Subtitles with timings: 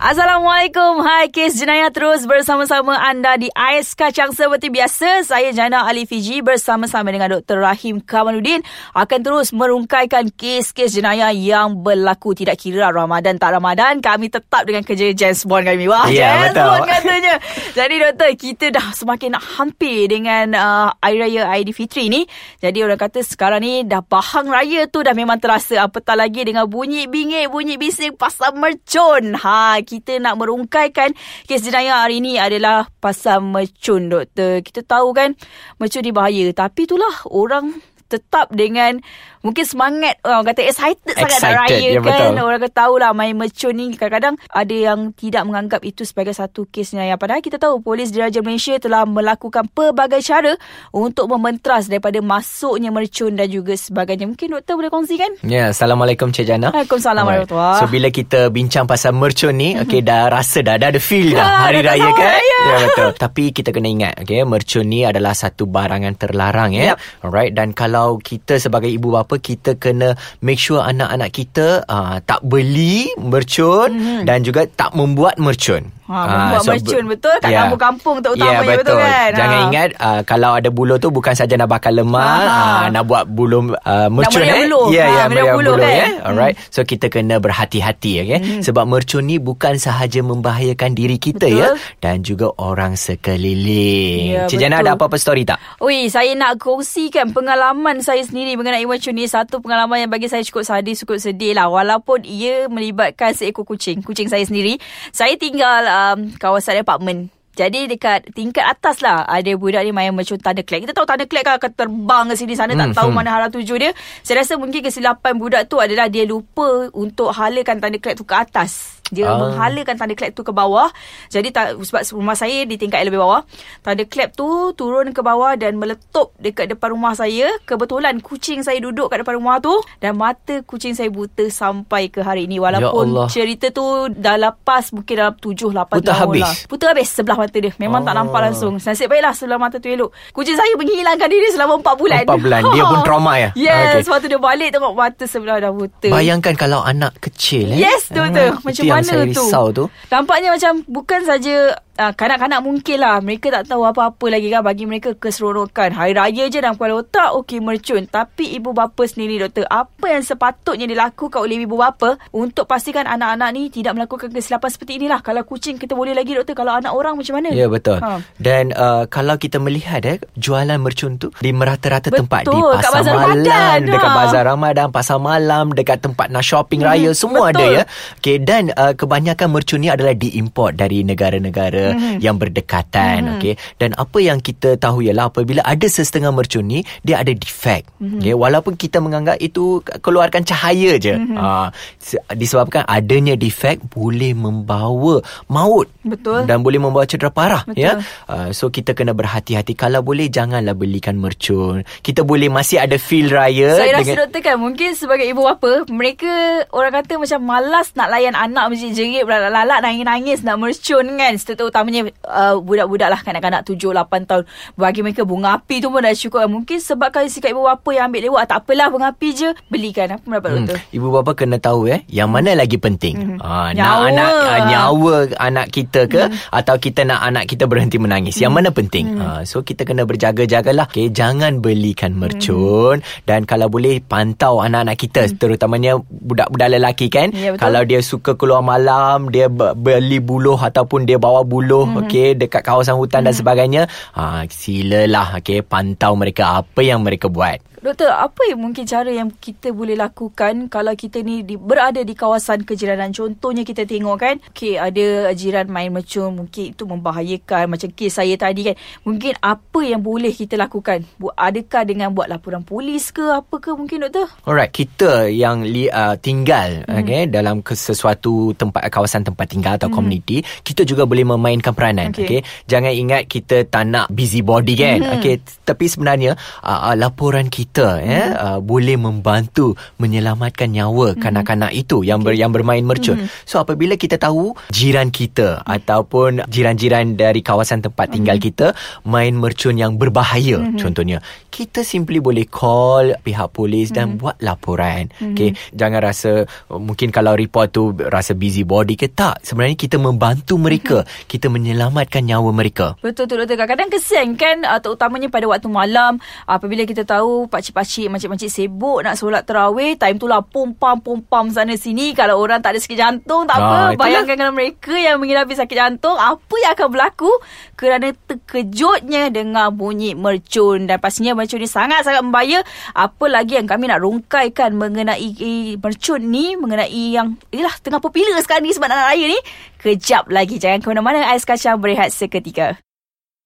[0.00, 1.04] Assalamualaikum.
[1.04, 5.28] Hai, kes jenayah terus bersama-sama anda di Ais Kacang seperti biasa.
[5.28, 7.60] Saya Jana Ali Fiji bersama-sama dengan Dr.
[7.60, 8.64] Rahim Kamaluddin
[8.96, 14.00] akan terus merungkaikan kes-kes jenayah yang berlaku tidak kira Ramadan tak Ramadan.
[14.00, 15.84] Kami tetap dengan kerja James Bond kami.
[15.84, 16.64] Wah, Ya, James betul.
[16.64, 17.34] Bond katanya.
[17.76, 22.24] Jadi doktor, kita dah semakin nak hampir dengan uh, Hari Raya Aidilfitri ni.
[22.56, 25.84] Jadi orang kata sekarang ni dah bahang raya tu dah memang terasa.
[25.84, 29.36] Apatah lagi dengan bunyi bingit, bunyi bising pasal mercun.
[29.36, 31.10] Ha, kita nak merungkaikan
[31.50, 34.62] kes jenayah hari ni adalah pasal mercun doktor.
[34.62, 35.34] Kita tahu kan
[35.82, 36.46] mercun ni bahaya.
[36.54, 37.74] Tapi itulah orang
[38.10, 38.98] tetap dengan
[39.40, 42.44] mungkin semangat orang kata excited, sangat nak Excited, raya ya, kan betul.
[42.44, 46.92] orang kata tahulah main mercun ni kadang-kadang ada yang tidak menganggap itu sebagai satu kes
[46.92, 50.58] jenayah padahal kita tahu polis diraja Malaysia telah melakukan pelbagai cara
[50.90, 56.44] untuk mementras daripada masuknya mercun dan juga sebagainya mungkin doktor boleh kongsikan Ya, Assalamualaikum Cik
[56.44, 56.68] Jana.
[56.74, 57.80] Waalaikumsalam warahmatullahi.
[57.80, 61.46] So bila kita bincang pasal mercun ni, okay, dah rasa dah, dah ada feel dah
[61.70, 62.40] hari raya kan?
[62.60, 63.10] Ya betul.
[63.16, 66.94] Tapi kita kena ingat, okay, mercun ni adalah satu barangan terlarang ya.
[66.94, 66.96] Yep.
[67.24, 70.12] Alright, dan kalau kita sebagai ibu bapa kita kena
[70.44, 74.22] make sure anak-anak kita uh, tak beli mercun mm-hmm.
[74.28, 75.99] dan juga tak membuat mercun.
[76.10, 77.58] Ha, Ah, membuat so mercun be- betul kat Ya.
[77.62, 79.30] kampung-kampung terutamanya Ya, betul kan?
[79.32, 79.64] Jangan Ha.
[79.64, 82.50] ingat uh, kalau ada buluh tu bukan saja nak bakar lemak, Ha.
[82.50, 84.66] uh, nak buat buluh uh, mercun eh.
[84.66, 84.90] buluh.
[84.90, 85.94] Ya, Ha, ya, meriam meriam buluh buluh, kan?
[85.94, 86.08] ya.
[86.24, 86.54] Alright.
[86.66, 88.38] So kita kena berhati-hati okay?
[88.38, 88.60] Hmm.
[88.60, 91.54] Sebab mercun ni bukan sahaja membahayakan diri kita Betul.
[91.56, 94.34] ya dan juga orang sekeliling.
[94.34, 94.84] Ya, Cik Jana betul.
[94.84, 95.58] ada apa-apa story tak?
[95.78, 99.24] Ui, saya nak kongsikan pengalaman saya sendiri mengenai mercun ni.
[99.24, 101.68] Satu pengalaman yang bagi saya cukup sadis, cukup sedih lah.
[101.68, 104.00] Walaupun ia melibatkan seekor kucing.
[104.00, 104.80] Kucing saya sendiri.
[105.10, 107.28] Saya tinggal um, kawasan apartmen.
[107.58, 110.80] Jadi dekat tingkat atas lah ada budak ni main macam thunderclap.
[110.86, 113.16] Kita tahu thunderclap kan akan terbang ke sini sana tak Hmm, tahu hmm.
[113.20, 113.90] mana arah tuju dia.
[114.22, 118.99] Saya rasa mungkin kesilapan budak tu adalah dia lupa untuk halakan thunderclap tu ke atas.
[119.10, 119.36] Dia Ah.
[119.36, 120.88] menghalakan thunderclap tu ke bawah.
[121.28, 123.42] Jadi ta- sebab rumah saya di tingkat yang lebih bawah.
[123.80, 127.50] Thunderclap tu turun ke bawah dan meletup dekat depan rumah saya.
[127.64, 132.20] Kebetulan kucing saya duduk kat depan rumah tu dan mata kucing saya buta sampai ke
[132.20, 132.56] hari ini.
[132.56, 133.26] Ya Walaupun Allah.
[133.26, 136.42] cerita tu dah lepas mungkin dalam 7 8 Buta tahun habis?
[136.42, 136.54] lah.
[136.66, 137.72] Buta habis sebelah mata dia.
[137.76, 138.18] Memang tak Oh.
[138.20, 138.74] nampak langsung.
[138.76, 140.10] Nasib baiklah sebelah mata tu elok.
[140.30, 142.22] Kucing saya menghilangkan diri selama 4 bulan.
[142.22, 142.60] Empat bulan.
[142.70, 143.48] Dia pun trauma ya?
[143.52, 143.98] Yes, Okey.
[143.98, 144.10] okay.
[144.10, 146.08] waktu dia balik tengok mata sebelah dah buta.
[146.08, 147.80] Bayangkan kalau anak kecil eh.
[147.80, 148.48] Yes, betul betul.
[148.50, 149.44] Ah, Macam yang mana saya tu?
[149.44, 149.84] risau tu.
[150.12, 153.20] Nampaknya macam bukan saja uh, kanak-kanak mungkin lah.
[153.20, 154.64] Mereka tak tahu apa-apa lagi kan.
[154.64, 155.92] Bagi mereka keseronokan.
[155.92, 158.04] Hari raya je dalam kepala otak, okey mercun.
[158.04, 163.48] Tapi ibu bapa sendiri, doktor, apa yang sepatutnya dilakukan oleh ibu bapa untuk pastikan anak-anak
[163.52, 165.20] ni tidak melakukan kesilapan seperti inilah.
[165.20, 166.56] Kalau kucing kita boleh lagi, doktor.
[166.56, 167.52] Kalau anak orang macam mana?
[167.52, 168.00] Ya betul.
[168.00, 168.24] Ha.
[168.36, 172.70] Dan uh, kalau kita melihat eh jualan mercun tu di merata-rata Betul, tempat di kat
[172.80, 173.78] pasar Bazar malam, Ramadan.
[173.84, 174.16] dekat Ha.
[174.16, 177.60] bazar Ramadan, pasar malam, dekat tempat nak shopping Hmm, raya semua betul.
[177.60, 177.82] ada ya.
[178.16, 182.18] Okey dan uh, kebanyakan mercun ni adalah diimport dari negara-negara Hmm.
[182.22, 183.54] yang berdekatan okey.
[183.76, 187.88] Dan apa yang kita tahu ialah apabila ada sesetengah mercun ni dia ada defect.
[187.98, 188.18] Hmm.
[188.20, 191.14] Okey walaupun kita menganggap itu keluarkan cahaya je.
[191.16, 191.36] Hmm.
[191.36, 195.20] Ha se- disebabkan adanya defect boleh membawa
[195.50, 196.48] maut Betul.
[196.48, 197.82] dan boleh membawa cedera parah Betul.
[197.82, 202.96] ya uh, so kita kena berhati-hati kalau boleh janganlah belikan mercun kita boleh masih ada
[202.96, 207.92] feel raya Saya rasa doktor kan Mungkin sebagai ibu bapa Mereka Orang kata macam Malas
[207.96, 211.34] nak layan anak Menjerit-jerit Lalak nangis-nangis Nak mercun kan
[211.70, 213.86] Terutamanya uh, Budak-budak lah Kanak-kanak 7-8
[214.26, 214.44] tahun
[214.74, 218.20] Bagi mereka bunga api tu pun dah cukup Mungkin sebabkan sikap ibu bapa Yang ambil
[218.26, 220.78] lewat Tak apalah bunga api je Belikan Apa pendapat Hmm, doktor?
[220.90, 223.14] ibu bapa kena tahu eh yang mana lagi penting.
[223.14, 223.38] Mhm.
[223.38, 224.06] Ha, nak Nyawa.
[224.08, 228.34] anak uh, nyawa anak kita ke atau kita nak anak kita berhenti menangis.
[228.34, 229.06] Yang mana penting?
[229.14, 230.88] Ha, so kita kena berjaga-jagalah.
[230.88, 237.30] Okay, jangan belikan mercun dan kalau boleh pantau anak-anak kita terutamanya budak-budak lelaki kan.
[237.30, 237.60] Ya, betul.
[237.60, 242.64] kalau dia suka keluar malam, dia be- beli buluh ataupun dia bawa buluh okey dekat
[242.64, 247.69] kawasan hutan dan sebagainya, ha silalah okey pantau mereka apa yang mereka buat.
[247.80, 252.12] Doktor, apa yang mungkin cara yang kita boleh lakukan kalau kita ni di, berada di
[252.12, 253.08] kawasan kejiranan?
[253.08, 257.72] Contohnya kita tengok kan, okay, ada jiran main mercun, mungkin itu membahayakan.
[257.72, 258.76] Macam kes saya tadi kan.
[259.08, 261.08] Mungkin apa yang boleh kita lakukan?
[261.40, 264.28] Adakah dengan buat laporan polis ke apa ke mungkin doktor?
[264.44, 267.00] Alright, kita yang li, uh, tinggal mm.
[267.00, 269.96] okay, dalam sesuatu tempat kawasan tempat tinggal atau mm.
[269.96, 272.12] komuniti, kita juga boleh memainkan peranan.
[272.12, 272.28] Okey.
[272.28, 272.40] Okey.
[272.68, 274.98] Jangan ingat kita tak nak busy body kan.
[275.00, 275.12] Mhm.
[275.16, 275.34] Okey,
[275.64, 278.34] tapi sebenarnya uh, uh, laporan kita ya Mhm.
[278.34, 283.22] uh, boleh membantu menyelamatkan nyawa kanak-kanak itu yang ber, yang bermain mercun.
[283.22, 283.46] Mhm.
[283.46, 288.44] So apabila kita tahu jiran kita ataupun jiran-jiran dari kawasan tempat tinggal Mhm.
[288.44, 288.66] kita
[289.06, 294.16] main mercun yang berbahaya contohnya, kita simply boleh call pihak polis dan Mhm.
[294.18, 295.12] buat laporan.
[295.20, 299.42] Okey, jangan rasa mungkin kalau report tu rasa busy body ke tak.
[299.44, 302.96] Sebenarnya kita membantu mereka, kita menyelamatkan nyawa mereka.
[302.98, 303.54] Betul tu doktor.
[303.60, 309.20] Kadang-kadang kesian kan uh, terutamanya pada waktu malam apabila kita tahu pakcik-pakcik, makcik-makcik sibuk nak
[309.20, 312.80] solat terawih, time tu lah pom pam pom pam sana sini kalau orang tak ada
[312.80, 313.76] sakit jantung tak Ah, apa.
[313.92, 314.00] itulah.
[314.00, 317.30] Bayangkan kalau mereka yang menghadapi sakit jantung, apa yang akan berlaku
[317.76, 322.64] kerana terkejutnya dengar bunyi mercun dan pastinya mercun ni sangat-sangat membahaya.
[322.96, 328.40] Apa lagi yang kami nak rungkaikan mengenai eh, mercun ni, mengenai yang ialah tengah popular
[328.40, 329.38] sekarang ni sebab nak raya ni.
[329.80, 332.80] Kejap lagi jangan ke mana-mana ais kacang berehat seketika.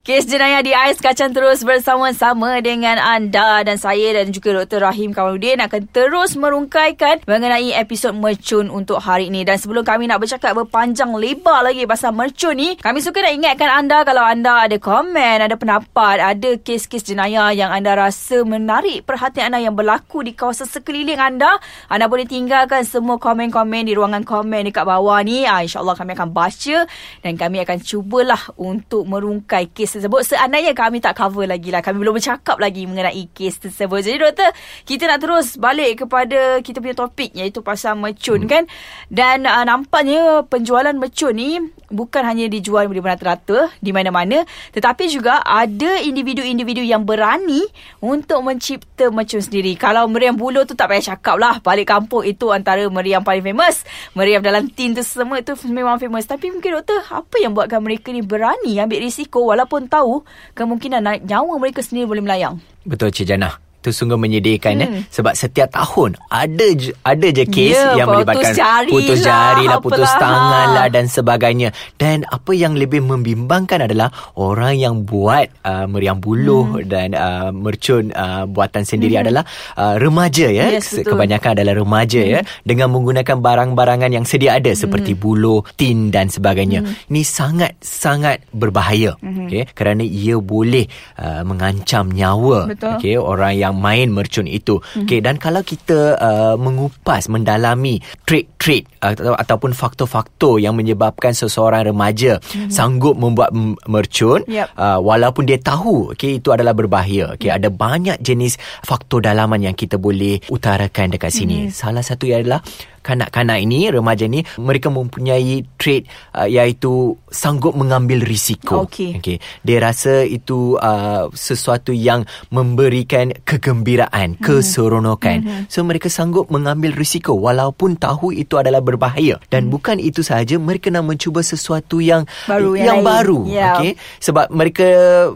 [0.04, 4.84] Kes jenayah di Ais Kacang terus bersama-sama dengan anda dan saya dan juga Dr.
[4.84, 9.48] Rahim Kamaludin akan terus merungkaikan mengenai episod mercun untuk hari ini.
[9.48, 13.70] Dan sebelum kami nak bercakap berpanjang lebar lagi pasal mercun ni, kami suka nak ingatkan
[13.72, 19.56] anda kalau anda ada komen, ada pendapat, ada kes-kes jenayah yang anda rasa menarik perhatian
[19.56, 21.56] anda yang berlaku di kawasan sekeliling anda,
[21.88, 25.48] anda boleh tinggalkan semua komen-komen di ruangan komen dekat bawah ni.
[25.48, 26.84] Ah, InsyaAllah kami akan baca
[27.24, 30.26] dan kami akan cubalah untuk merungkai kes tersebut.
[30.26, 31.78] Seandainya kami tak cover lagi lah.
[31.78, 34.02] Kami belum bercakap lagi mengenai kes tersebut.
[34.02, 34.50] Jadi doktor,
[34.82, 38.50] kita nak terus balik kepada kita punya topik iaitu pasal mercun hmm.
[38.50, 38.64] kan.
[39.06, 41.62] Dan uh, nampaknya penjualan mercun ni
[41.94, 44.42] bukan hanya dijual di merata-rata, di mana-mana.
[44.74, 47.62] Tetapi juga ada individu-individu yang berani
[48.02, 49.78] untuk mencipta mercun sendiri.
[49.78, 51.62] Kalau meriam buluh tu tak payah cakap lah.
[51.62, 53.86] Balik kampung itu antara meriam paling famous.
[54.18, 56.26] Meriam dalam tin tu semua itu memang famous.
[56.26, 60.22] Tapi mungkin doktor, apa yang buatkan mereka ni berani ambil risiko walaupun tahu
[60.52, 62.60] kemungkinan naik nyawa mereka sendiri boleh melayang.
[62.84, 63.63] Betul Cik Jana.
[63.84, 64.80] Itu sungguh menyedihkan Hmm.
[64.80, 69.28] eh sebab setiap tahun ada je, ada je kes Ya, yang melibatkan jari putus lah,
[69.52, 70.22] jari lah, putus apalah.
[70.24, 71.68] tangan lah dan sebagainya.
[71.94, 76.86] Dan apa yang lebih membimbangkan adalah orang yang buat uh, meriam buluh Hmm.
[76.86, 79.44] dan uh, mercun uh, buatan sendiri adalah
[79.74, 80.72] uh, remaja ya.
[80.72, 81.12] Yes, Se- betul.
[81.12, 85.20] Kebanyakan adalah remaja ya dengan menggunakan barang-barangan yang sedia ada seperti Hmm.
[85.20, 86.80] buluh, tin dan sebagainya.
[87.04, 89.44] Ini sangat sangat berbahaya Hmm.
[89.44, 92.96] okey kerana ia boleh uh, mengancam nyawa Betul.
[92.96, 94.78] okey orang yang main mercun itu.
[94.78, 95.02] Mm-hmm.
[95.04, 102.38] Okey dan kalau kita uh, mengupas mendalami trait-trait atau ataupun faktor-faktor yang menyebabkan seseorang remaja
[102.38, 102.70] mm-hmm.
[102.70, 104.76] sanggup membuat m- mercun Yep.
[104.78, 107.34] uh, walaupun dia tahu okey itu adalah berbahaya.
[107.34, 108.56] Okey ada banyak jenis
[108.86, 111.66] faktor dalaman yang kita boleh utarakan dekat sini.
[111.66, 111.74] Mm-hmm.
[111.74, 112.62] Salah satu adalah
[113.04, 118.88] kanak-kanak ini remaja ni mereka mempunyai trait uh, iaitu sanggup mengambil risiko.
[118.88, 119.20] Okey.
[119.20, 119.36] Okey.
[119.60, 125.38] Dia rasa itu uh, sesuatu yang memberikan kegembiraan, keseronokan.
[125.40, 125.64] Mm-hmm.
[125.72, 129.40] So mereka sanggup mengambil risiko walaupun tahu itu adalah berbahaya.
[129.48, 129.70] Dan mm.
[129.72, 133.08] bukan itu sahaja, mereka nak mencuba sesuatu yang Baru, yang yang lain.
[133.08, 133.38] baru.
[133.48, 133.72] Ya.
[133.80, 133.92] Okey.
[134.20, 134.86] Sebab mereka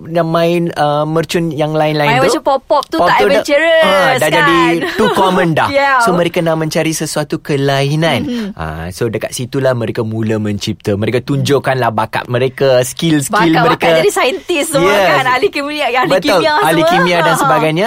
[0.04, 4.12] yang main uh, mercun yang lain-lain Main tu macam pop-pop tu tak dah- adventurous, ah,
[4.12, 4.36] dah kan?
[4.36, 4.58] jadi
[4.94, 5.70] too common dah.
[5.78, 6.02] Ya.
[6.02, 8.26] So mereka nak mencari sesuatu kelainan.
[8.26, 8.48] Mm-hmm.
[8.52, 10.98] Uh, so dekat situlah mereka mula mencipta.
[10.98, 13.78] Mereka tunjukkanlah bakat mereka, skill-skill mereka.
[13.78, 15.06] Bakat-bakat jadi saintis semua Yes.
[15.08, 15.24] kan.
[15.30, 16.92] Ahli kimia, ahli Betul, kimia ahli semua.
[16.92, 17.36] kimia dan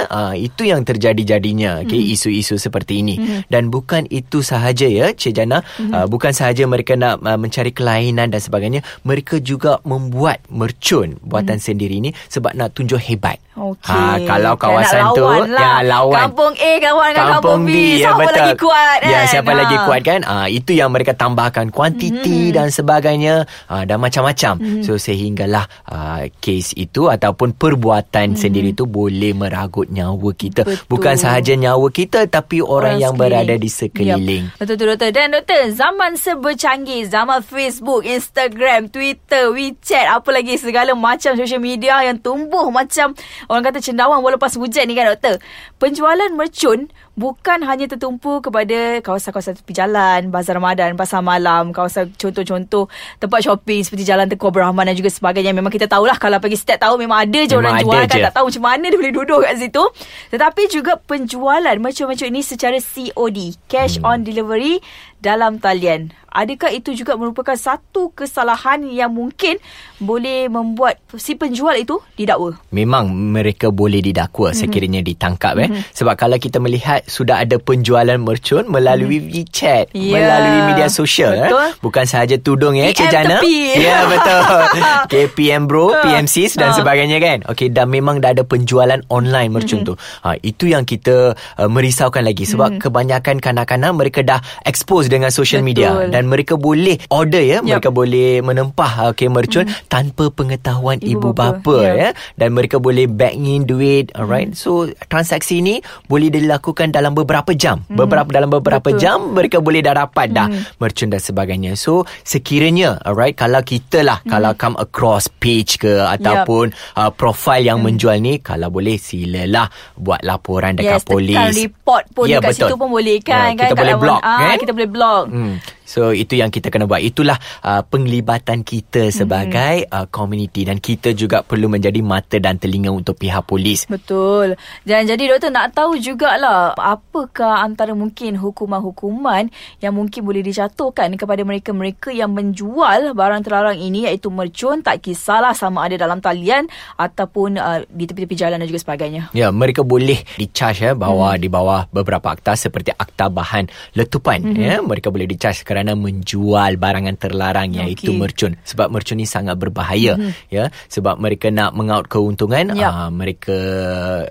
[0.07, 0.31] Ha.
[0.31, 1.83] Uh, itu yang terjadi-jadinya.
[1.83, 2.13] Okay, Hmm.
[2.13, 3.19] isu-isu seperti ini.
[3.45, 5.60] Dan bukan itu sahaja ya, Cik Jana.
[5.75, 5.92] Hmm.
[5.92, 8.80] Uh, bukan sahaja mereka nak uh, mencari kelainan dan sebagainya.
[9.01, 13.36] Mereka juga membuat mercun buatan sendiri ini sebab nak tunjuk hebat.
[13.51, 13.92] Okey.
[13.92, 15.44] Ha, kalau Kan kawasan tu lah.
[15.51, 17.75] ya lawan Kampung A kawan dengan kampung, B.
[18.00, 18.31] ya Siapa betul.
[18.39, 19.12] lagi kuat kan?
[19.12, 19.58] Ya, siapa Ha.
[19.58, 20.20] lagi kuat kan?
[20.24, 22.55] Ah itu yang mereka tambahkan kuantiti Hmm.
[22.55, 23.34] dan sebagainya
[23.67, 24.53] ah, dan macam-macam.
[24.82, 30.62] So sehinggalah ah, kes itu ataupun perbuatan sendiri itu boleh meragut nyawa kita.
[30.62, 30.78] Hmm.
[30.78, 30.86] Betul.
[30.94, 33.34] Bukan sahaja nyawa kita tapi orang, yang sekeliling.
[33.34, 34.44] berada di sekeliling.
[34.54, 34.60] Yep.
[34.62, 35.10] Betul tu doktor.
[35.10, 41.98] Dan doktor, zaman sebercanggih, zaman Facebook, Instagram, Twitter, WeChat, apa lagi segala macam social media
[42.06, 43.18] yang tumbuh macam
[43.50, 45.42] orang kata cendawan lepas hujan ni kan doktor.
[45.82, 52.88] Penjualan mercun bukan hanya tertumpu kepada kawasan-kawasan tepi jalan, bazar Ramadan, pasar malam, kawasan contoh-contoh
[53.20, 55.51] tempat shopping seperti Jalan Tengku Rahman dan juga sebagainya.
[55.51, 58.18] Memang kita tahulah kalau pergi setiap tahun memang ada je Memang orang ada jual kan
[58.18, 58.25] je.
[58.25, 59.84] tak tahu macam mana dia boleh duduk kat situ.
[60.32, 63.38] Tetapi juga penjualan mercun-mercun ini secara COD,
[63.68, 64.08] cash hmm.
[64.08, 64.80] on delivery
[65.20, 66.15] dalam talian.
[66.31, 69.59] Adakah itu juga merupakan satu kesalahan yang mungkin
[70.00, 72.57] boleh membuat si penjual itu didakwa?
[72.71, 74.61] Memang mereka boleh didakwa mm-hmm.
[74.63, 75.69] sekiranya ditangkap eh.
[75.69, 75.91] Mm-hmm.
[75.93, 79.35] Sebab kalau kita melihat sudah ada penjualan mercun melalui mm-hmm.
[79.35, 80.13] WeChat, yeah.
[80.15, 81.51] melalui media sosial eh.
[81.83, 83.43] Bukan sahaja tudung ya, Cik Jana.
[83.43, 84.41] Ya, yeah, betul.
[85.11, 86.75] KPM Bro, PMCs dan uh.
[86.75, 87.38] sebagainya kan.
[87.51, 90.00] Okey, dan memang dah ada penjualan online mercun mm-hmm.
[90.00, 90.23] tu.
[90.23, 92.83] Ha, itu yang kita uh, merisaukan lagi sebab mm-hmm.
[92.88, 97.80] kebanyakan kanak-kanak mereka dah expose dengan social media dan mereka boleh order ya, yep.
[97.80, 99.88] mereka boleh menempah okay, mercun mm-hmm.
[99.88, 101.96] tanpa pengetahuan ibu, ibu bapa, bapa yep.
[101.96, 104.51] ya dan mereka boleh back in duit alright.
[104.54, 104.62] Mm-hmm.
[104.62, 105.80] So transaksi ni
[106.12, 107.82] boleh dilakukan dalam beberapa jam.
[107.86, 107.98] Mm-hmm.
[107.98, 109.01] Beberapa dalam beberapa Betul.
[109.01, 110.78] jam mereka boleh dah dapat dah mm-hmm.
[110.82, 111.72] mercun dan sebagainya.
[111.80, 114.32] So sekiranya alright kalau kita lah mm-hmm.
[114.34, 116.98] kalau come across page ke ataupun yep.
[117.00, 117.98] uh, profile yang mm-hmm.
[117.98, 121.38] menjual ni kalau boleh silalah buat laporan dekat yes, polis.
[121.38, 122.68] Yes, report pun ya, dekat betul.
[122.68, 123.54] situ pun boleh kan.
[123.54, 124.56] Ya, kan kita boleh blog ah, kan.
[124.58, 125.24] Kita boleh blog.
[125.32, 125.56] Hmm.
[125.91, 127.03] So itu yang kita kena buat.
[127.03, 127.36] Itulah
[127.67, 129.91] uh, penglibatan kita sebagai mm-hmm.
[129.91, 133.83] uh, community dan kita juga perlu menjadi mata dan telinga untuk pihak polis.
[133.91, 134.55] Betul.
[134.88, 139.51] Dan jadi doktor nak tahu jugalah apakah antara mungkin hukuman-hukuman
[139.83, 145.51] yang mungkin boleh dijatuhkan kepada mereka-mereka yang menjual barang terlarang ini iaitu mercun tak kisahlah
[145.51, 149.33] sama ada dalam talian ataupun uh, di tepi-tepi jalan dan juga sebagainya.
[149.33, 151.39] Ya, mereka boleh dicharge ya bahawa mm.
[151.41, 153.65] di bawah beberapa akta seperti akta bahan
[153.98, 154.62] letupan mm-hmm.
[154.62, 157.97] ya mereka boleh dicharge kerana kerana menjual barangan terlarang okay.
[157.97, 160.53] iaitu mercun sebab mercun ni sangat berbahaya mm-hmm.
[160.53, 162.93] ya sebab mereka nak mengaut keuntungan yep.
[162.93, 163.57] uh, mereka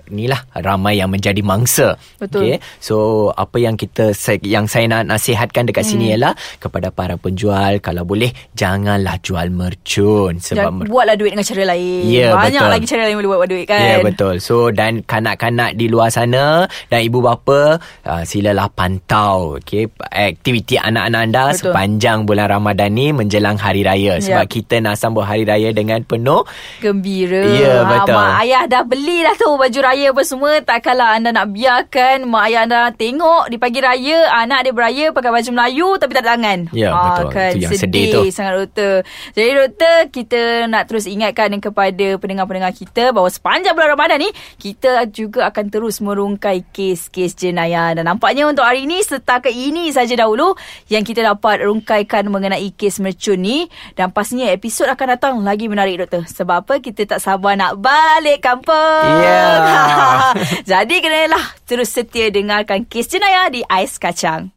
[0.07, 4.15] inilah ramai yang menjadi mangsa okey so apa yang kita
[4.47, 5.91] yang saya nak nasihatkan dekat mm.
[5.91, 6.13] sini hmm.
[6.15, 11.75] ialah kepada para penjual kalau boleh janganlah jual mercun sebab mer- buatlah duit dengan cara
[11.75, 12.71] lain yeah, banyak betul.
[12.71, 16.07] lagi cara lain boleh buat duit kan ya yeah, betul so dan kanak-kanak di luar
[16.15, 17.75] sana dan ibu bapa
[18.07, 21.73] uh, silalah pantau okey aktiviti anak-anak anda Betul.
[21.73, 24.53] sepanjang bulan Ramadan ni menjelang hari raya sebab yep.
[24.53, 26.45] kita nak sambut hari raya dengan penuh
[26.77, 27.41] gembira.
[27.57, 28.13] Ya betul.
[28.13, 32.43] mak ayah dah beli dah tu baju raya apa semua takkanlah anda nak biarkan mak
[32.53, 36.29] ayah anda tengok di pagi raya anak dia beraya pakai baju Melayu tapi tak ada
[36.37, 36.59] tangan.
[36.75, 37.29] Ya ha, betul.
[37.33, 38.21] Kan, Itu yang sedih, sedih tu.
[38.29, 38.93] sangat doktor.
[39.33, 44.29] Jadi doktor kita nak terus ingatkan kepada pendengar-pendengar kita bahawa sepanjang bulan Ramadan ni
[44.59, 50.13] kita juga akan terus merungkai kes-kes jenayah dan nampaknya untuk hari ini setakat ini saja
[50.17, 50.53] dahulu
[50.91, 53.69] yang kita dapat rungkaikan mengenai kes mercun ni.
[53.93, 56.25] Dan pastinya episod akan datang lagi menarik doktor.
[56.25, 56.73] Sebab apa?
[56.81, 59.05] Kita tak sabar nak balik kampung.
[59.21, 60.33] Yeah.
[60.73, 61.45] jadi kenalah.
[61.69, 64.49] Terus setia dengarkan kes jenayah di Ais Kacang